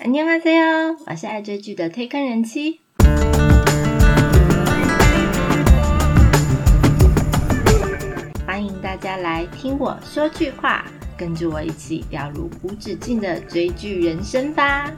[0.00, 2.79] 안녕하세요，我是爱追剧的推坑人妻。
[8.45, 10.85] 欢迎大家来听我说句话，
[11.17, 14.91] 跟着我一起掉入无止境的追剧人生吧。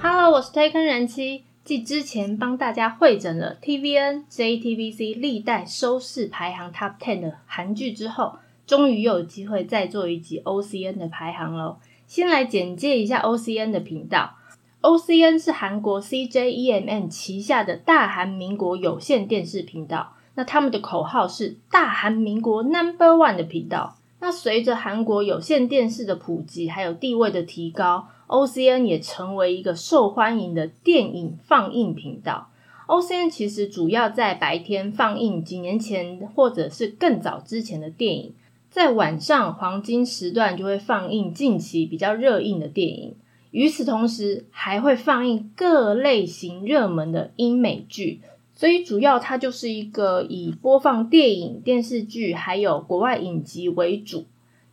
[0.00, 1.44] Hello，我是推坑人妻。
[1.64, 11.78] 继之前帮大家会诊了 TVN、JTBC 历代收视排行 Top Ten 的韩剧之后，终于又有机会再做一集 OCN 的排行喽。
[12.06, 14.34] 先来简介一下 OCN 的频道。
[14.82, 20.12] OCN 是韩国 CJEMN 旗下的大韩民国有线电视频道。
[20.36, 23.96] 那他们的口号是大韩民国 Number One 的频道。
[24.20, 32.50] 那随着韩国有线电视的普及，还有地位的提高，OCN 也成为一个受欢迎的电影放映频道。
[32.86, 38.34] OCN 其实主要在白天放映几年前或者是更早之前的电影。
[38.76, 43.14] 在晚上黄金时段就会放映近期比较热映的电影，
[43.50, 48.20] 与此同时还会放映各类型热门的英美剧，
[48.52, 54.26] 所以主要它就是一个以播放电影、电视剧还有国外影集为主。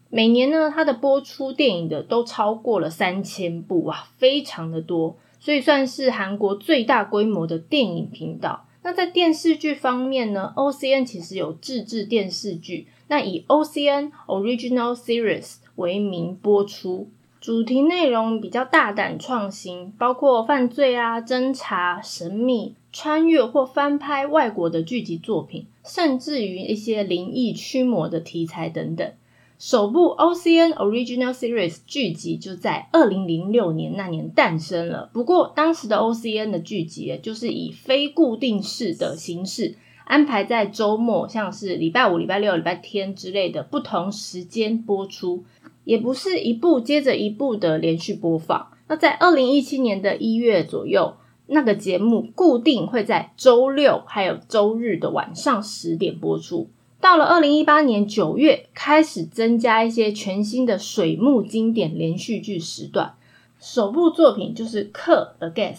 [0.09, 8.65] 每年呢，它的播出电影的都超过了三千部啊，非常的多，所以算是韩国最大规模的电影频道。
[8.81, 12.87] 那在电视剧方面呢，OCN 其实有自制电视剧。
[13.07, 17.09] 那以 OCN Original Series 为名播出，
[17.41, 29.11] 主题内容比较大胆创新，包括犯罪啊、侦查、神秘、穿越或翻拍外国的剧集作品，甚至于一些灵异驱魔的题材等等。
[29.59, 35.09] 首部 OCN Original Series 剧集就在二零零六年那年诞生了。
[35.13, 39.75] 不过当时的 OCN 的剧集就是以非固定式的形式。
[40.05, 45.43] 安排在周末，像是礼拜五、礼拜六、礼拜天之类的不同时间播出，
[45.85, 48.67] 也不是一部接着一部的连续播放。
[48.87, 51.15] 那在二零一七年的一月左右，
[51.47, 56.69] 那个节目固定会在周六还有周日的晚上十点播出。
[56.99, 63.13] 到了二零一八年九月，开始增加一些全新的水幕经典连续剧时段，
[63.59, 65.75] 首部作品就是《客 The Guest》。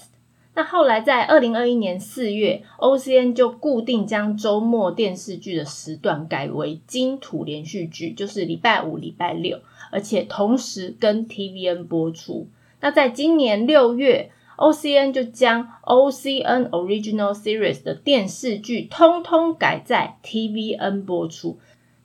[0.56, 9.58] 那后来在二零二一年四月，OCN 就固定将周末电视剧的时段改为金土连续剧，就是礼拜五、礼拜六，
[9.90, 12.46] 而且同时跟 TVN 播出。
[12.80, 21.58] 那在今年六月，OCN 就将 OCN Original Series 的电视剧通通改在 TVN 播出。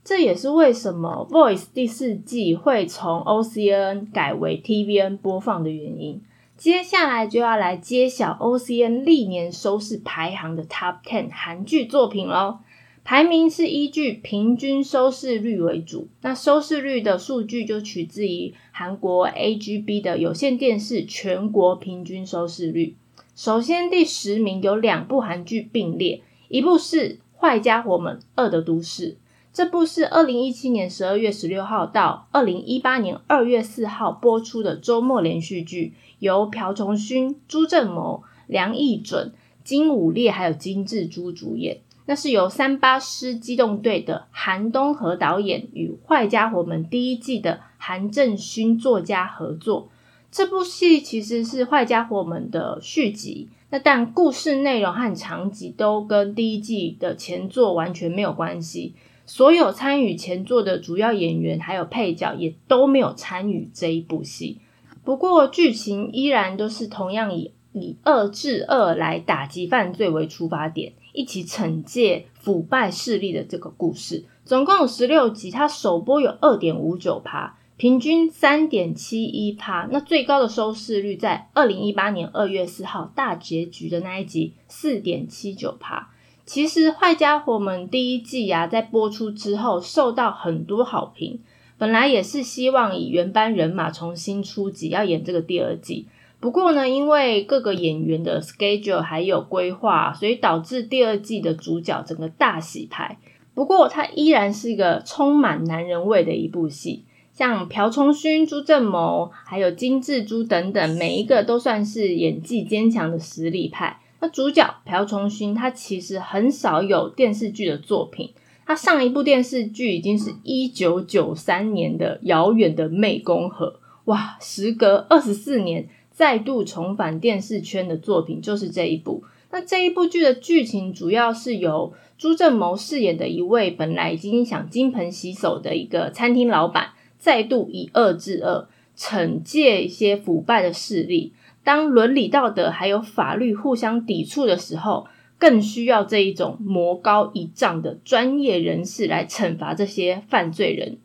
[0.04, 6.22] 这也是为什么《Voice》第四季会从 OCN 改为 TVN 播放的原因。
[6.60, 12.58] 接下来就要来揭晓 OCN 历年收视排行的 Top Ten 韩剧作品喽。
[13.06, 22.98] 排名是依据平均收视率为主，那收视率的数据就取自于韩国 AGB 的有线电视全国平均收视率。
[23.34, 29.14] 首先第十名有两部韩剧并列，一部是《坏家伙们二的都市》。
[29.52, 41.80] 这部是二零一七年十二月十六号到二零一八年二月四号播出的周末连续剧，由朴重勋、朱正谋、梁义准、金武烈还有金智珠主演。
[42.06, 49.90] 那是由三八师机动队的韩东和导演与《坏家伙们》第一季的韩正勋作家合作。
[50.32, 58.96] 这部戏其实是《坏家伙们》的续集，那但故事内容和场景都跟第一季的前作完全没有关系。
[59.28, 64.58] 所有参与前作的主要演员还有配角也都没有参与这一部戏。
[65.04, 74.26] 不过剧情依然都是同样以以恶治恶来打击犯罪为出发点，一起惩戒腐败势力的这个故事。
[74.44, 79.88] 总共有十六集，它首播有二点五九趴，平均三点七一趴。
[79.92, 86.10] 那最高的收视率在二零一八年二月四号大结局的那一集，四点七九趴。
[86.46, 91.40] 其实《坏家伙们》第一季啊，在播出之后受到很多好评。
[91.80, 96.06] 本来也是希望以原班人马重新出集，要演这个第二季。
[96.42, 103.18] 不过呢，因为各个演员的 schedule 还有规划，所以导致第二季的主角整个大洗牌。
[103.54, 114.02] 不过它依然是一个充满男人味的一部戏，像朴重勋、朱正谋，还有金智珠等等，每一个都算是演技坚强的实力派。
[114.20, 118.32] 那主角朴重勋，他其实很少有电视剧的作品。
[118.70, 123.66] 他上一部电视剧已经是一九九三年的《遥远的湄公河》，
[124.06, 129.24] 哇，时隔二十四年再度重返电视圈的作品就是这一部。
[129.50, 138.68] 那这一部剧的剧情主要是由朱正谋饰演的一位本来已经想金盆洗手的一个餐厅老板，再度以恶制恶。
[138.96, 141.34] 惩戒一些腐败的势力。
[141.64, 145.08] 当伦理道德还有法律互相抵触的时候，
[145.40, 150.98] 更需要这一种魔高一丈的专业人士来惩罚这些犯罪人。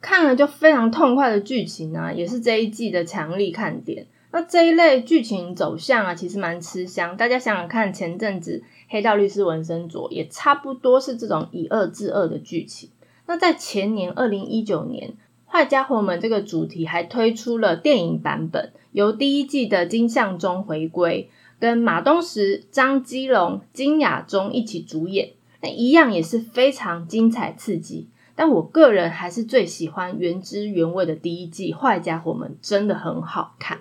[0.00, 4.06] 看了就非常痛快的剧情啊，也是这一季的强力看点。
[4.32, 7.16] 那这一类剧情走向啊，其实蛮吃香。
[7.16, 12.88] 大家想想看，前阵子《黑道律师文森佐》也差不多是这种以恶制恶的剧情。
[13.26, 15.10] 那在前年二零一九年，
[15.44, 21.28] 《坏家伙们》这个主题还推出了电影版本，由第一季的金相中回归，
[21.62, 25.30] 跟马东石、张基龙、金雅中一起主演，
[25.60, 28.08] 那一样也是非常精彩刺激。
[28.34, 33.78] 但我个人还是最喜欢原汁原味的第一季，《坏家伙们》真的很好看。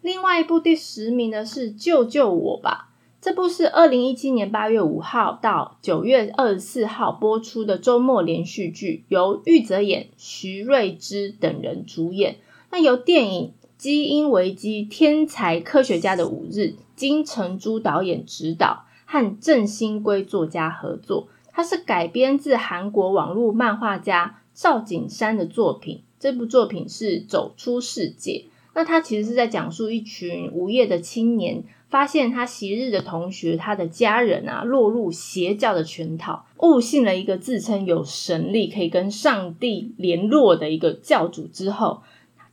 [0.00, 2.88] 另外一部第十名的是《救救我吧》，
[3.20, 12.36] 这部是二零一七年八月五号到九月二十四号播出的周末连续剧，由玉泽演、徐瑞之等人主演。
[12.70, 16.60] 那由电影《基因危机：天才科学家的五日》
[16.96, 21.28] 金城珠导演执导，和郑新圭作家合作。
[21.52, 26.02] 它是改编自韩国网络漫画家赵景山的作品。
[26.18, 28.32] 这部作品是《走出世界》。
[28.76, 42.02] 那他其实是在讲述一群无业的青年，发现他昔日的同学、他的家人啊，落入邪教的圈套，误信了一个自称有神力、可以跟上帝联络的一个教主之后，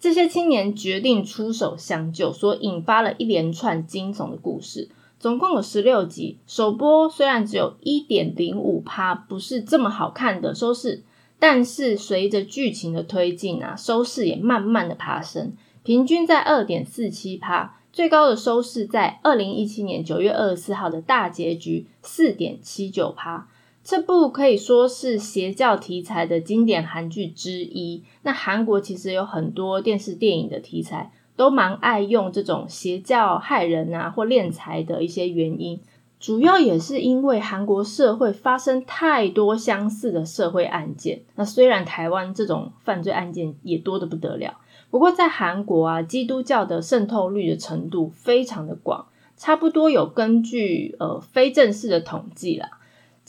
[0.01, 4.89] 这些青年决定出手相救，所引发了一连串惊悚的故事。
[5.19, 11.03] 总共有十六集，首播虽然只有一点零五趴，不是这么好看的收视，
[11.37, 15.53] 但是随着剧情的推进啊，收视也慢慢的爬升。
[15.83, 23.47] 平均在二点四七趴，最高的收视在二零一七年九月二十四号的大结局四点七九趴。
[23.83, 28.03] 这部可以说是邪教题材的经典韩剧之一。
[28.21, 35.79] 那韩国其实有很多电视电影的题材，都蛮爱用这种邪教害人啊或敛财的一些原因，
[36.19, 41.21] 主要也是因为韩国社会发生太多相似的社会案件。
[41.35, 44.59] 那虽然台湾这种犯罪案件也多得不得了。
[44.91, 49.07] 不过，在韩国啊，基督教的渗透率的程度非常的广，
[49.37, 52.69] 差不多有根据呃非正式的统计啦，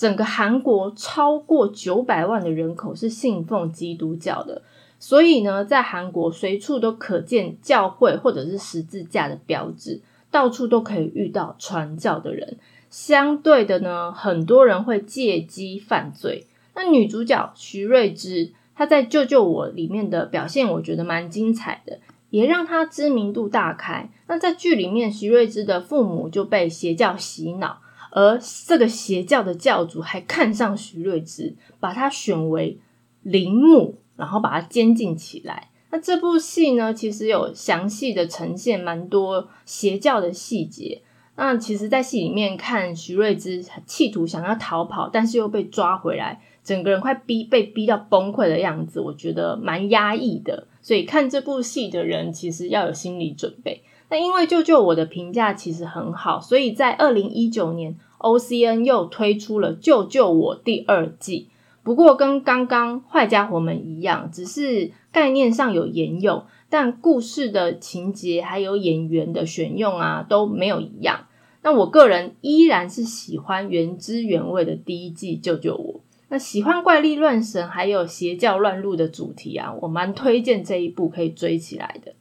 [0.03, 4.63] 整个韩国超过九百万的人口是信奉基督教的，
[4.99, 10.01] 所以呢，在韩国随处都可见教会或者是十字架的标志，
[10.33, 12.57] 到处都可以遇到传教的人。
[12.91, 16.49] 相对的呢，很多人会借机犯罪。
[16.75, 18.51] 那女主角徐瑞芝。
[18.75, 21.99] 她在《救救我》里面的表现，我觉得蛮精彩的，
[22.31, 24.11] 也让她知名度大开。
[24.27, 27.82] 那在剧里面，徐瑞芝的父母就被邪教洗脑，
[28.13, 32.79] 而这个邪教的教主还看上徐瑞芝，把他选为
[33.23, 35.71] 灵母，然后把他监禁起来。
[35.91, 41.03] 那这部戏呢，其实有详细的呈现蛮多邪教的细节。
[41.35, 46.43] 那其实，在戏里面看徐瑞芝企图想要逃跑，但是又被抓回来。
[46.63, 50.69] 整个人快逼被逼到崩溃的样子，我觉得蛮压抑的。
[50.81, 53.83] 所以看这部戏的人其实要有心理准备。
[54.13, 61.49] 那因为救救我的评价其实很好，所以在二零一九年 O C N 又推出了救救我第二季。
[61.83, 71.29] 不过跟刚刚坏家伙们一样，只是概念上有沿用，但故事的情节还有演员的选用啊都没有一样。
[71.63, 76.01] 那我个人依然是喜欢原汁原味的第一季救救我。
[76.29, 82.13] 那喜欢怪力乱神还有邪教乱入的主题啊，我蛮推荐这一部可以追起来的。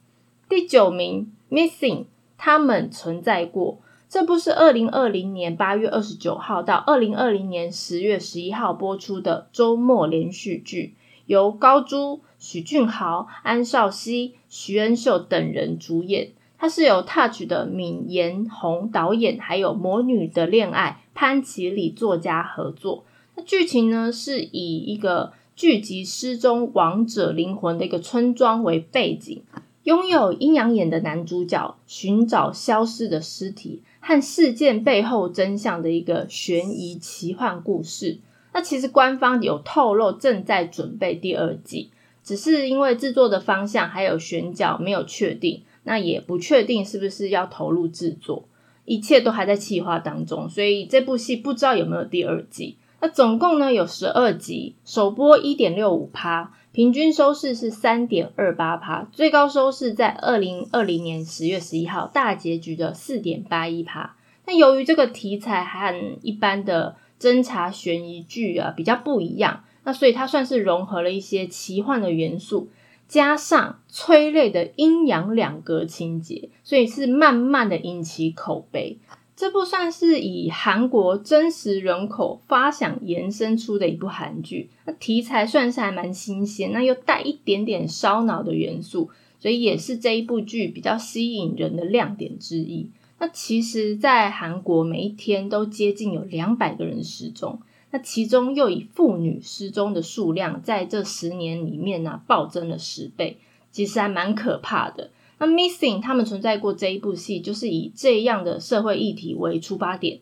[0.48, 1.20] 第九名
[1.52, 1.98] 《Missing》，
[2.38, 3.78] 他们存在过。
[4.08, 10.94] 这部是二零二零年八月二十九号到二零二零年十月十一号播出的周末连续剧，
[11.26, 16.32] 由高珠、许俊豪、安少熙、徐恩秀等人主演。
[16.56, 23.04] 它是由 Touch 的闵延红导演，还有《魔女的恋爱》潘启礼作家合作。
[23.34, 29.42] 那剧情呢，是以一个聚集失踪亡者灵魂的一个村庄为背景，
[29.84, 38.18] 拥有阴阳眼的男主角寻找消失的尸体和事件背后真相的一个悬疑奇幻故事。
[38.52, 41.90] 那其实官方有透露正在准备第二季，
[42.22, 48.46] 只是因为制作的方向还有选角没有确定，那也不确定是不是要投入制作，
[48.84, 52.76] 一切都还在计划当中，所以这部戏不知道有没有第二季。
[53.00, 64.16] 那总共呢有十二集，首播一点六五趴，平均收视是三点二八趴，最高收视在二零二零年十月十一号大结局的四点八一趴。
[64.46, 72.70] 那由于这个题材和一般的侦查悬疑剧啊比较不一样，那所以它算是融合了一些奇幻的元素，
[73.06, 78.96] 加上催泪的阴阳两隔情节，所以是慢慢的引起口碑。
[79.34, 89.10] 这部算是以韩国真实人口发想延伸出的一部韩剧，那题材算是还蛮新鲜，那又带一点点烧脑的元素，
[89.40, 92.90] 所以也是这一部剧比较吸引人的亮点之一。
[93.18, 97.60] 那其实，在韩国每一天都接近有两百个人失踪，
[97.90, 103.38] 那其中又以妇女失踪的数量在这十年里面呢暴增了十倍，
[103.70, 105.10] 其实还蛮可怕的。
[105.42, 110.20] 那 Missing 他们存在过这一部戏，就是以这样的社会议题为出发点。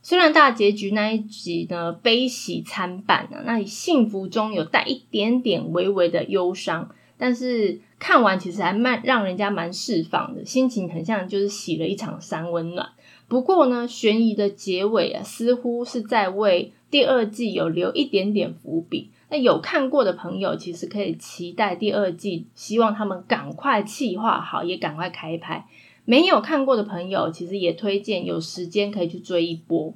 [0.00, 6.88] 虽然大结局那一集呢悲喜参半啊，那幸福中有带一点点微微的忧伤，
[7.18, 12.88] 但是看完其实还蛮让人家蛮释放的，心情很像就是洗了一场三温暖。
[13.28, 19.10] 不过呢，悬疑的结尾啊，似乎是在为第二季有留一点点伏笔。
[19.32, 25.66] 那有看过的朋友，其实可以期待第二季，希望他们赶快气化好，也赶快开拍。
[26.04, 29.94] 没有看过的朋友，其实也推荐有时间可以去追一波。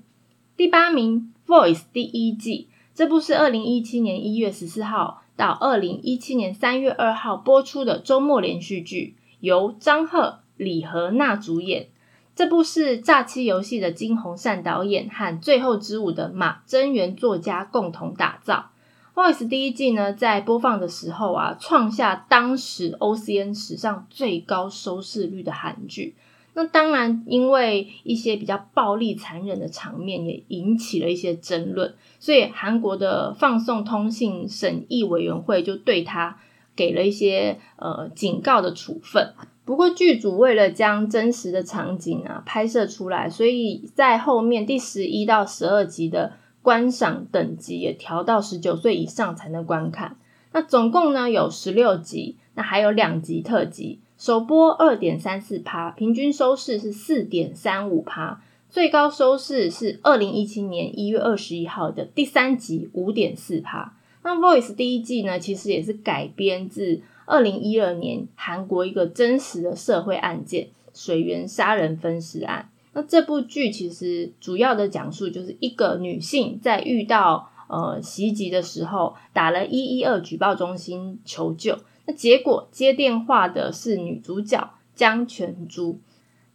[0.56, 11.88] 第八名，《Voice》第一季，这部是二零一七年一月十四号到二零一七年三月二号播出的周末连续剧，由张赫、李荷娜主演。
[12.34, 18.54] 这部是《诈欺游戏》的金洪善导演和《最后之舞》的马真源作家共同打造。
[19.16, 26.14] 《Voice》第一季呢，在播放的时候啊，创下当时 OCN 史上最高收视率的韩剧。
[26.52, 36.37] 那当然，因为一些比较暴力残忍的场面，也引起了一些争论，所以韩国的放送通信审议委员会就对他
[36.75, 39.32] 给了一些呃警告的处分。
[39.64, 46.35] 不过，剧组为了将真实的场景啊拍摄出来，所以在后面第十一到十二集的。
[46.66, 50.16] 观赏等级也调到十九岁以上才能观看。
[50.50, 54.00] 那总共呢有十六集，那还有两集特辑。
[54.18, 63.94] 首播二点三四趴，平均收视是四点三五趴，最高收视是二零一七年一月二十一号的第三集五点四趴。
[64.25, 72.70] 那《Voice》第一季呢，其实也是改编自二零一二年韩国一个真实的社会案件——水源杀人分尸案。
[72.96, 81.76] 那这部剧其实主要的讲述就是一个女性在遇到呃袭击的时候，打了一一二举报中心求救。
[82.06, 86.00] 那结果接电话的是女主角江全珠，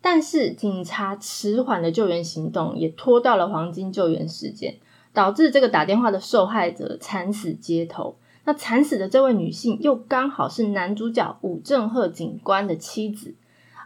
[0.01, 4.77] 但是警察迟缓的救援行动也拖到了黄金救援时间，
[5.13, 8.15] 导致这个打电话的受害者惨死街头。
[8.45, 13.35] 那惨死的这位女性又刚好是男主角武正赫警官的妻子。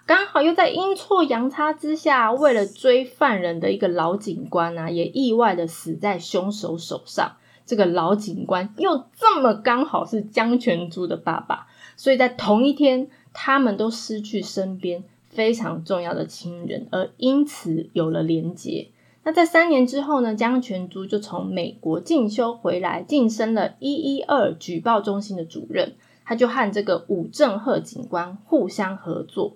[0.07, 7.37] 刚好又在阴错阳差之下，为了追犯人的一个老警官啊，也意外的死在凶手手上。
[7.65, 11.65] 这个老警官又这么刚好是江全珠的爸爸，
[11.97, 18.89] 所以在同一天，他们都失去身边非常重要的亲人，而因此有了连结。
[19.23, 25.95] 那在三年之后呢，江全珠就从美国进修回来，晋升了一一二举报中心的主任。
[26.23, 29.55] 他就和这个武正赫警官互相合作。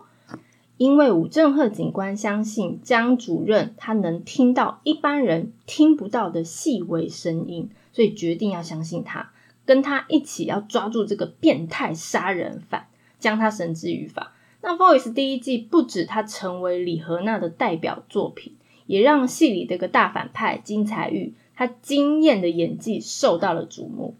[0.80, 9.34] 因为武正赫警官相信江主任他能听到一般人听不到的细微声音，所以决定要相信他，
[9.66, 12.88] 跟他一起要抓住这个变态杀人犯，
[13.20, 14.32] 将他绳之于法。
[14.62, 18.56] 那《Voice》第一季不止他成为李荷娜的代表作品，
[18.86, 24.16] 也让戏里这个大反派金彩玉他惊艳的演技受到了瞩目。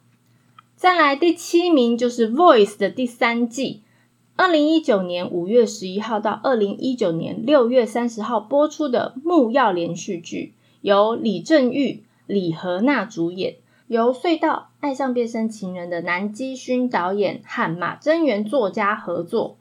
[0.76, 3.84] 再来第七名就是《Voice》的第三季。
[4.40, 13.56] 二零一九年五月十一号到二零一九年六月三十号播出的木曜连续剧，由李正玉、李荷娜主演，
[13.88, 19.58] 由隧道爱上变身情人的南基勋导演和马真源作家合作，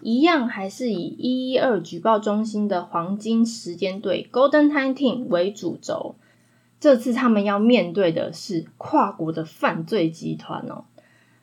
[0.00, 6.14] 一样还是以一一二举报中心的黄金时间队 （Golden Time Team） 为主轴。
[6.80, 10.84] 这次他们要面对的是跨国的犯罪集团哦。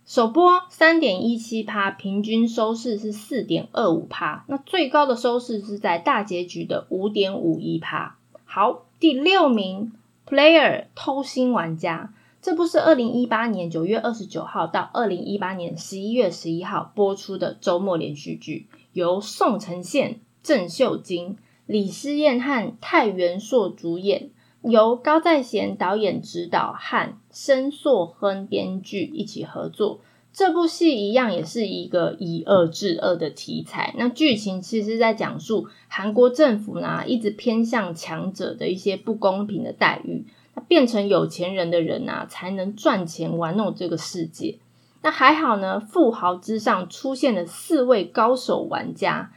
[0.06, 8.18] 首播三点一七趴，平均收视是四点二五趴，那最高的收视是在大结局的五点五一趴。
[8.44, 9.94] 好，第六名
[10.28, 24.32] ，Player 偷心玩家，这部是二零一八年九月二十九号到二零一八年十一月十一号播出的周末连续剧，由宋承宪、郑秀晶、李诗燕和泰元硕主演。
[24.64, 30.00] 由高在贤导演执导和申硕亨编剧一起合作，
[30.32, 33.94] 这部戏一样也是一个以恶制恶的题材。
[33.98, 44.58] 那剧情其实在讲述韩国政府呢一直偏向强者的一些不公平的待遇，那变成有钱人的人啊才能赚钱玩弄这个世界。
[45.02, 49.34] 那还好呢，富豪之上出现了四位高手玩家，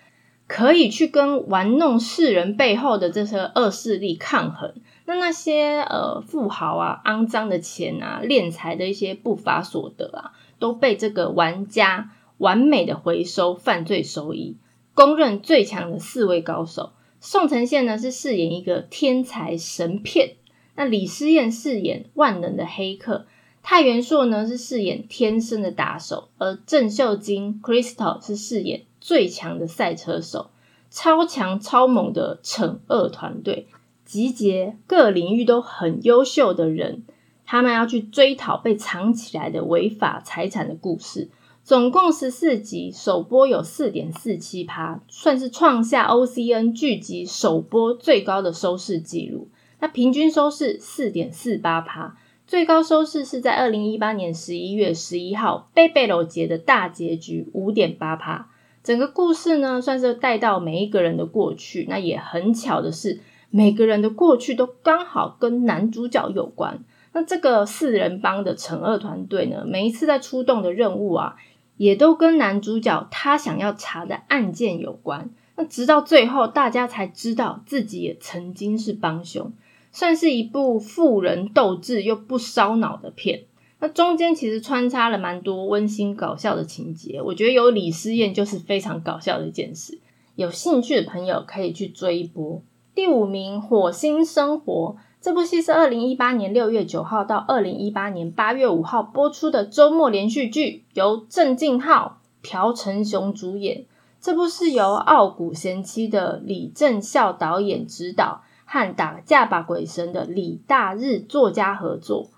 [0.47, 4.73] 可以去跟玩弄世人背后的这些恶势力抗衡。
[5.07, 14.57] 那那些呃富豪啊，肮脏的钱啊，敛财的一些不法所得啊，都被这个玩家完美的回收犯罪收益，
[14.95, 16.91] 公认最强的四位高手。
[17.21, 20.37] 宋承宪呢是饰演一个天才神骗，
[20.75, 23.27] 那李诗燕饰演万能的黑客，
[23.63, 30.51] 太元硕呢是饰演天生的打手，而郑秀晶 Crystal 是饰演最强的赛车手，
[30.91, 33.69] 超强超猛的惩恶团队。
[34.07, 37.03] 集结各领域都很优秀的人，
[37.45, 41.29] 他们要去追讨被藏起来的违法财产的故事。
[41.65, 49.49] 总共十四集，首播有四点四七趴，算是创下 OCN 剧集首播最高的收视纪录。
[49.81, 58.49] 那平均收视四点四八趴，最高收视是在二零一八年十一月十一号贝贝罗节的大结局五点八趴。
[58.85, 61.87] 整个故事呢，算是带到每一个人的过去。
[61.89, 63.19] 那也很巧的是。
[63.51, 66.85] 每个人的过去都刚好跟男主角有关。
[67.13, 71.37] 那这个四人帮的惩恶团队呢，每一次在出动的任务啊，
[71.77, 75.31] 也都跟男主角他想要查的案件有关。
[75.57, 79.51] 那直到最后，大家才知道自己也曾经是帮凶，
[79.91, 83.45] 算是一部富人斗智又不烧脑的片。
[83.79, 89.99] 那中间其实穿插了蛮多温馨搞笑的情节，我觉得有李思燕就是非常搞笑的一件事。
[90.35, 92.63] 有兴趣的朋友可以去追一波。
[92.97, 103.85] 第五名，《火星生活》这部戏是二零一八年六月九号到二零一八年八月五号播出的周末连续剧，由郑敬浩、朴成雄主演。
[104.19, 112.31] 这部是由《傲骨贤妻》的李正孝导演执导，和《打架吧鬼神》的李大日作家合作。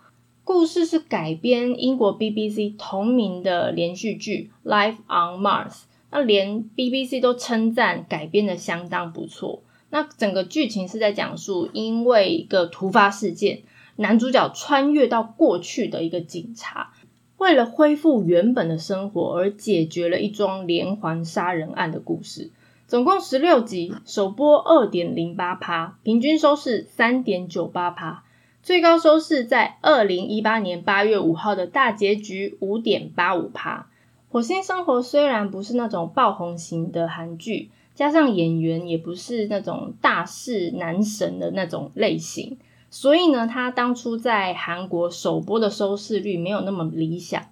[0.42, 5.70] 故事是改编英国 BBC 同名的连续剧《Life on Mars》，
[6.10, 9.62] 那连 BBC 都称赞改编的相当不错。
[9.90, 13.62] 那整个剧情是在讲述，因为一个突发事件，
[13.96, 16.92] 男主角穿越到过去的一个警察，
[17.38, 22.50] 为了恢复原本的生活而解决了一桩连环杀人案的故事。
[22.86, 28.24] 总共十六集，首播二点零八趴，平均收视三点九八趴，
[28.62, 33.88] 最高收视在二零一八年八月五号的大结局五点八五趴。
[34.28, 37.70] 火星生活虽然不是那种爆红型的韩剧。
[37.98, 42.56] 加上演员也不是那种大势男神的那种类型，
[42.90, 47.42] 所以呢，他当初在韩国首播的收视率没有那么理想。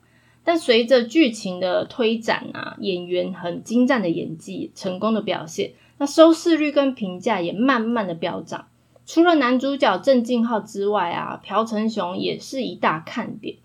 [0.45, 8.69] 但随着剧情的推展啊，演员很精湛的演技，成功的表现，那收视率跟评价也慢慢的飙涨。
[9.05, 13.57] 除了男主角郑敬浩之外啊，朴成雄也是一大看点。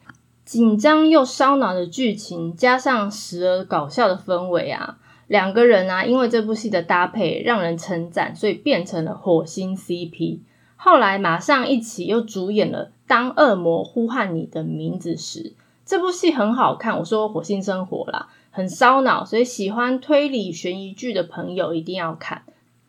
[0.44, 4.98] 紧张又烧脑的剧情，加上时而搞笑的氛围啊。
[5.32, 10.40] 两个人啊，因为这部戏的搭配让人称赞，所以变成了火星 CP。
[10.76, 15.44] 后来马上一起又主演了《当恶魔呼唤你的名字时》，
[15.86, 17.00] 这部戏很好看。
[17.00, 22.44] 我说《火星生活》啦，很烧脑，所以喜欢推理悬疑剧的朋友一定要看。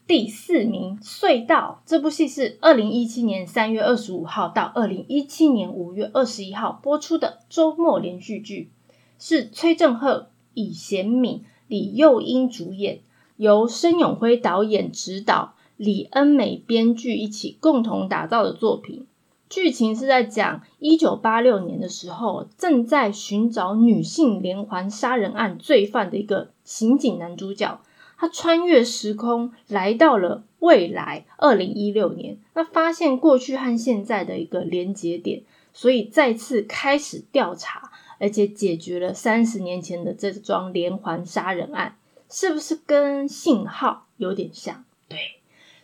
[0.08, 8.72] 第四名，《隧道》这部戏是二零一七年三月二十五号到二零一七年五月二十一号播出的周末连续剧，
[9.20, 11.44] 是崔振赫、以贤敏。
[11.72, 13.00] 李幼英主演，
[13.38, 19.06] 由申永辉导演执导，李恩美编剧一起共同打造的作品。
[19.48, 27.80] 剧情是在讲一九八六年的时候，正在寻找女性连环杀人案罪犯的一个刑警男主角，
[28.18, 35.40] 他穿越时空来到了未来二零一六年，那发现过去和现在的一个连结点，
[35.72, 37.91] 所以再次开始调查。
[38.22, 41.96] 而且解决了三十年前的这桩连环杀人案，
[42.30, 44.84] 是不是跟信号有点像？
[45.08, 45.18] 对，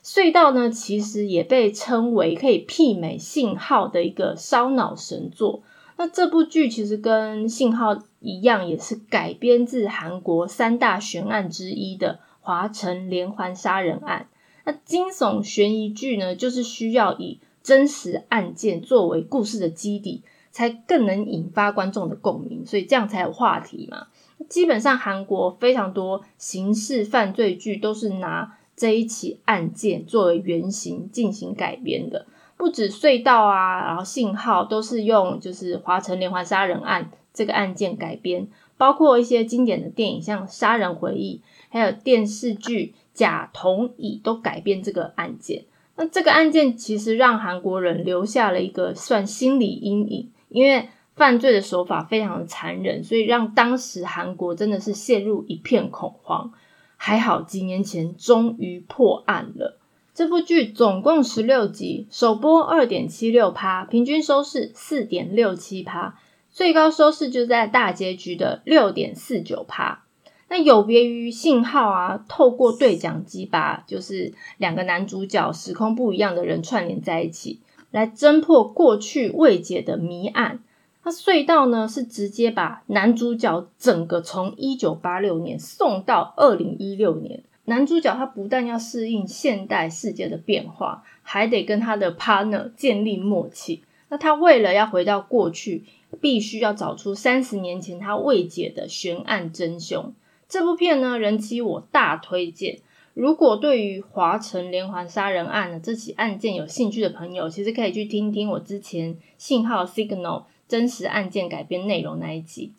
[0.05, 5.65] 隧道呢，其实也被称为可以媲美信号的一个烧脑神作。
[5.97, 14.29] 那这部剧其实跟信号一样，也是改编自韩国三大悬案之一的华城连环杀人案。
[14.65, 20.23] 那惊悚悬疑剧呢，就是需要以真实案件作为故事的基底。
[20.51, 24.07] 才更能引发观众的共鸣，所以这样才有话题嘛。
[24.49, 45.65] 基本上韩国非常多刑事犯罪剧都是拿这一起案件作为原型进行改编的，不止隧道啊，然后信号都是用就是华城连环杀人案这个案件改编，包括一些经典的电影像《杀人回忆》，还有电视剧《假同乙》都改编这个案件。
[45.97, 50.31] 那这个案件其实让韩国人留下了一个算心理阴影。
[50.49, 56.53] 因为犯罪的手法非常的残忍，所以让当时韩国真的是陷入一片恐慌。
[57.01, 59.79] 还好几年前终于破案了。
[60.15, 66.19] 这部剧总共十六集，首播二点七六趴，平均收视四点六七趴，
[66.51, 70.03] 最高收视就在大结局的六点四九趴。
[70.49, 80.61] 那有别于信号啊，透过对讲机把就是两个男主角时空不一样的人串联在一起，来侦破过去未解的谜案。
[81.05, 87.43] 那隧道呢，是直接把男主角整个从一九八六年送到二零一六年。
[87.65, 93.83] 男主角他不但要适应现代世界的变化，还得跟他的 partner 建立默契。
[94.09, 95.85] 那他为了要回到过去，
[96.21, 100.15] 必须要找出三十年前他未解的悬案真凶。
[100.49, 102.79] 这部片呢，人气我大推荐。
[103.19, 112.75] 如果对于华城连环杀人案的这起案件有兴趣的朋友，其实可以去听听我之前信号 Signal 真实案件改编内容那一集。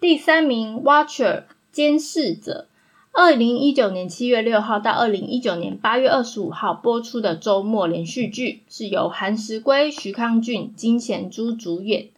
[0.00, 2.66] 第三名 Watcher 监视者，
[3.12, 12.08] 二零一九年七月六号到二零一九年八月二十五号播出的周末连续剧，是由韩石圭、徐康俊、金贤珠主演，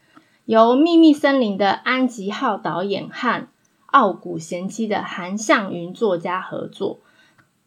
[0.44, 3.48] 由秘密森林的安吉浩导演和。
[3.86, 6.98] 傲骨贤妻的韩向云作家合作，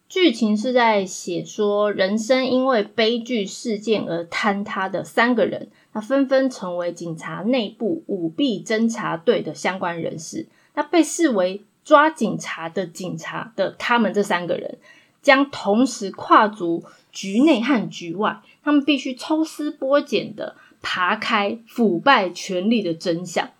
[0.09, 10.47] 剧情是在写说人生因为悲剧事件而坍塌的三个人，那纷纷成为警察内部舞弊侦查队的相关人士。
[10.73, 14.79] 那被视为抓警察的警察的他们这三个人，
[15.21, 23.51] 将同时跨足局内和局外，他们必须抽丝剥茧的扒开腐败权力的真相。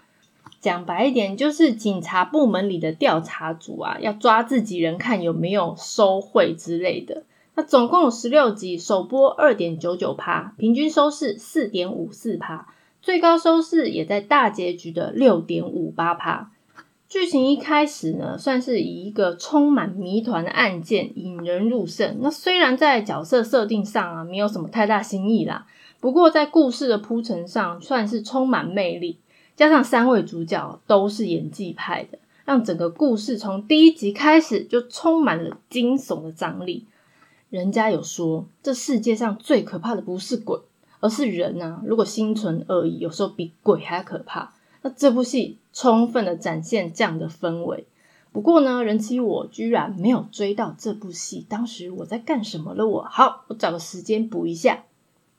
[0.62, 7.24] 讲白一点，就是警察部门里的调查组啊，要抓自己人，看有没有收贿之类的。
[7.56, 12.68] 那总共有十六集，首播二点九九趴，平均收视四点五四趴，
[13.02, 16.52] 最高收视也在大结局的六点五八趴。
[17.08, 22.18] 剧情一开始呢，算是以一个充满谜团的案件引人入胜。
[22.22, 25.66] 那虽然在角色设定上啊，没有什么太大新意啦，
[26.00, 29.18] 不过在故事的铺陈上，算是充满魅力。
[29.60, 36.86] 加上三位主角都是演技派的，让整个故事从第一集开始就充满了惊悚的张力。
[37.50, 40.62] 人家有说，这世界上最可怕的不是鬼，
[41.02, 41.82] 而是人啊！
[41.84, 44.54] 如果心存恶意，有时候比鬼还可怕。
[44.82, 47.86] 那这部戏充分的展现这样的氛围。
[48.32, 52.88] 不过呢，人妻我居然没有追到这部戏，当时我在干什么了？
[52.88, 54.86] 我好，我找个时间补一下。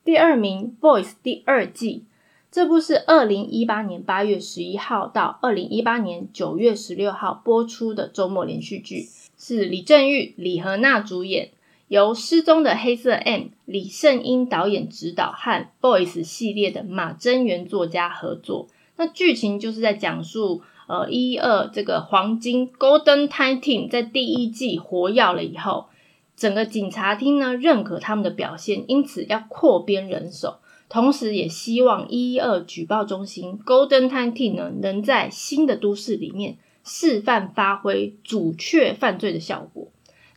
[0.05, 2.05] 第二名，《Voice》第二季。
[2.53, 9.07] 这部是二零一八年八月十一号到二零一八年九月十六号播出的周末连续剧，
[9.39, 11.51] 是李正玉、李荷娜主演，
[11.87, 18.67] 由《失踪的黑色 M》李胜英导演执导，和《Boys》系列的马真元作家合作。
[18.97, 25.87] 那剧情就是在讲述，呃，一二这个黄金 Golden Time Team 在第一季活跃了以后，
[26.35, 30.57] 整个警察厅呢认可他们的表现，因此要扩编人手。
[30.91, 39.89] 同时，也希望一一二举报中心 Golden Time Team 呢，能在新的都市里面示范发挥主却犯罪的效果。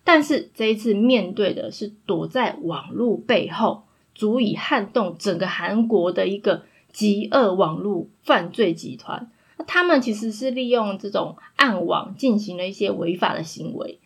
[0.04, 6.62] 但是这一次面对的是躲在网络背后，足以撼动整个韩国的一个
[6.92, 9.32] 极恶网络犯罪集团。
[9.66, 13.98] 他们其实是利用这种暗网进行了一些违法的行为，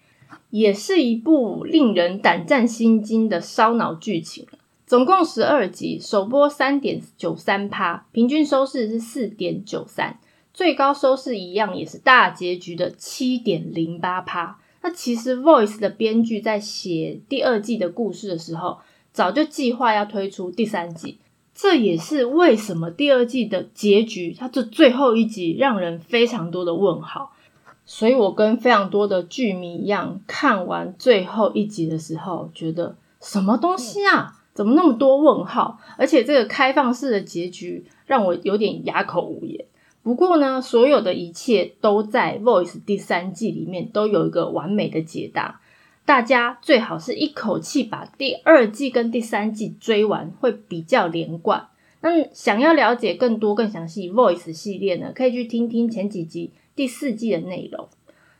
[0.51, 4.45] 也是一部令人胆战心惊的烧脑剧情。
[4.87, 10.17] 总共十二集，首播三点九三趴，平均收视是四点九三，
[10.53, 14.57] 最高收视一样也是大结局的七点零八趴。
[14.81, 18.77] 那其实《Voice》的编剧在写第二季的故事的时候，
[19.11, 21.17] 早就计划要推出第三季，
[21.53, 27.33] 这也是为什么第二季的结局，它这最后一集让人非常多的问号。
[27.85, 34.35] 所以我跟非常多的剧迷一样，看完最后一集的时候，觉得什么东西啊？
[34.57, 35.79] 怎么那么多问号？
[35.97, 39.65] 而且这个开放式的结局让我有点哑口无言。
[40.01, 45.61] 不过呢，所有的一切都在《Voice》第三季里面都有一个完美的解答。
[46.05, 51.67] 大家最好是一口气把第二季跟第三季追完，会比较连贯。
[52.01, 57.87] 那想要了解更多更详细《Voice》系列呢，可以去听听前几集第四季的内容。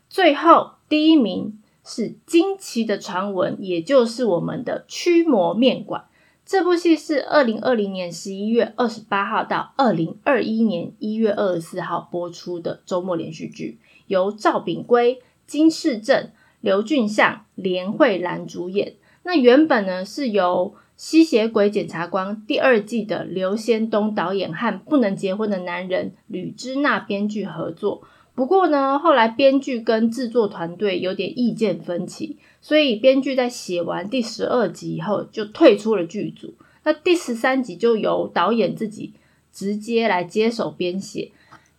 [0.08, 6.06] 最后第一名是惊奇的传闻，也就是我们的驱魔面馆。
[6.48, 16.30] 这部戏是二零二零年十一月二十八号到二零二一年一月二十四号播出的周末连续剧，由赵炳圭、金世正、
[16.62, 18.94] 刘俊相、连慧兰主演。
[19.24, 28.04] 那原本呢是由吸血鬼检察官第二季的刘先东导演和不能结婚的男人吕芝娜编剧合作。
[28.38, 36.54] 不过呢，后来编剧跟制作团队有点意见分歧，所以编剧在写完第十二集以后就退出了剧组。
[36.84, 39.12] 那第十三集就由导演自己
[39.52, 41.32] 直接来接手编写，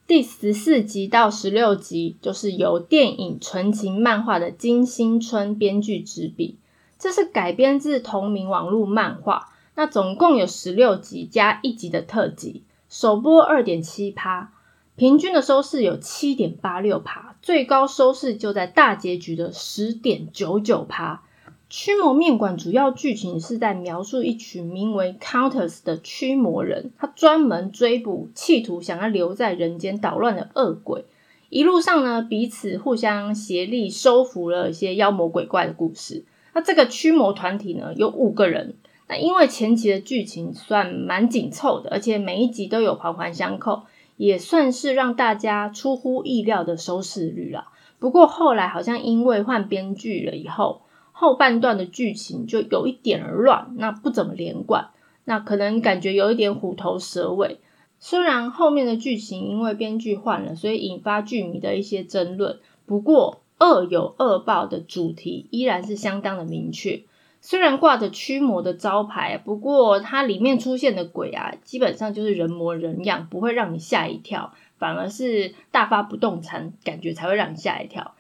[0.06, 6.58] 第十四集到十六集就是由电影纯情漫画的金星春编剧执笔。
[6.98, 14.52] 这是改编自同名网络漫画，那总共有十六集加一集的特辑，首播二点七趴，
[15.00, 21.24] 平均的收视有七点八六趴，最高收视就在大结局的十点九九趴。
[21.70, 31.06] 驱魔面馆主要剧情是在描述一群名为 Counters 的驱魔人，他专门追捕企图想要留在人间捣乱的恶鬼，
[31.48, 36.26] 一路上呢彼此互相协力收服了一些妖魔鬼怪的故事。
[36.54, 38.76] 那这个驱魔团体呢，有五个人。
[39.08, 43.84] 那因为前期的剧情算蛮紧凑的，而且每一集都有环环相扣，
[44.20, 47.70] 也算是让大家出乎意料的收视率啦。
[48.00, 50.82] 不过后来好像因为换编剧了以后，
[51.14, 54.90] 后半段的剧情就有一点乱，那不怎么连贯，
[55.24, 57.60] 那可能感觉有一点虎头蛇尾。
[57.98, 63.40] 虽然后面的剧情因为编剧换了，所以引发剧迷的一些争论，不过。
[63.62, 67.04] 恶有恶报的主题依然是相当的明确，
[67.42, 78.14] 虽然挂着驱魔的招牌，不过它里面出现的鬼啊，基本上就是人模人样，不会让你吓一跳，反而是大发不动产，感觉才会让你吓一跳。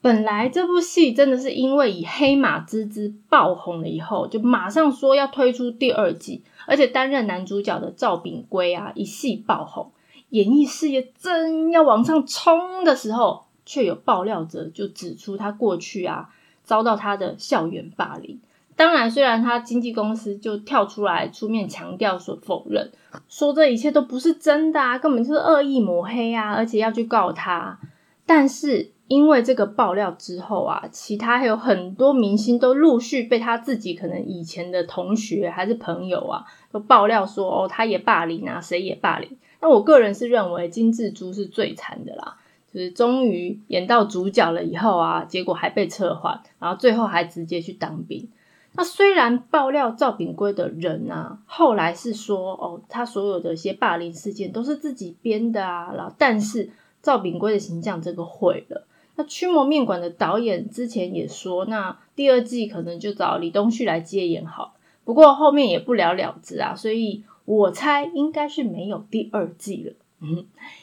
[0.00, 9.92] 本来这部戏真的是因为以黑马之姿爆红了以后，就马上说要推出第二季，而且担任男主角的赵炳圭啊，一戏爆红，
[10.30, 13.44] 演艺事业正要往上冲的时候。
[13.66, 16.28] 却有爆料者就指出，他过去啊
[16.64, 18.38] 遭到他的校园霸凌。
[18.76, 22.90] 当然，虽然他经纪公司就跳出来出面强调说否认，
[23.28, 27.78] 说这一切都不是真的啊，根本就是恶意抹黑啊，而且要去告他。
[28.26, 39.36] 但是因为这个爆料之后啊，其他还有很多明星都陆续被他自己可能以前的同学还是朋友啊，都爆料说哦，他也霸凌啊，谁也霸凌。
[39.60, 42.36] 那我个人是认为金志珠是最惨的啦。
[42.72, 48.28] 就是终于演到主角了以后啊，结果还被撤换，然后最后还直接去当兵。
[48.76, 58.86] 那虽然爆料赵炳圭的人啊，后来是说哦，他所有的一些霸凌事件都是自己编的啊，然后但是赵炳圭的形象这个毁了。
[59.16, 69.92] 那驱魔面馆的导演之前也说，那第二季可能就找李东旭来接演好，不过后面也不了了之啊，所以我猜应该是没有第二季了。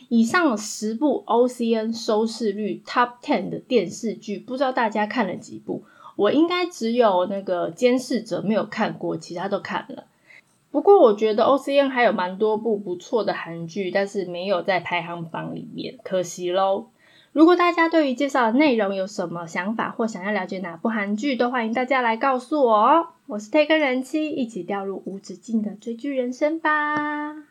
[0.08, 5.84] 以上十部 OCN 收视率 Top Ten 的电视剧，不知道大家看了几部？
[6.22, 10.04] 我应该只有那个监视者没有看过，其他都看了。
[10.70, 16.86] 不过我觉得 OCN 还有蛮多部不错的韩剧，但是没有在排行榜里面，可惜喽。
[17.32, 23.08] 如果大家对于介绍的内容有什么想法，或想要了解哪部韩剧，都欢迎大家来告诉我哦。
[23.26, 27.51] 我是 Take 人妻，一起掉入无止境的追剧人生吧。